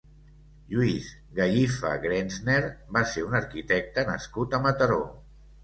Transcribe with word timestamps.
Lluís 0.75 1.09
Gallifa 1.39 1.91
Grenzner 2.07 2.57
va 2.97 3.05
ser 3.13 3.27
un 3.29 3.39
arquitecte 3.43 4.09
nascut 4.11 4.59
a 4.61 4.65
Mataró. 4.69 5.01